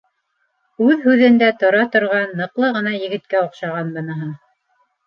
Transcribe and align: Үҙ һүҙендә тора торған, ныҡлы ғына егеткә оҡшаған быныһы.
Үҙ 0.85 1.03
һүҙендә 1.03 1.51
тора 1.65 1.83
торған, 1.97 2.27
ныҡлы 2.43 2.73
ғына 2.81 2.97
егеткә 2.99 3.45
оҡшаған 3.47 3.97
быныһы. 4.01 4.37